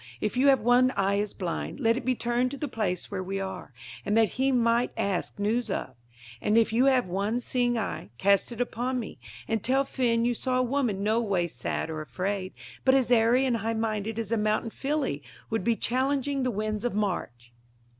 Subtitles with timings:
[0.19, 3.21] If you have one eye is blind, let it be turned to the place where
[3.21, 3.71] we are,
[4.03, 5.93] and that he might ask news of.
[6.41, 10.33] And if you have one seeing eye, cast it upon me, and tell Finn you
[10.33, 12.53] saw a woman no way sad or afraid,
[12.83, 16.83] but as airy and high minded as a mountain filly would be challenging the winds
[16.83, 17.53] of March!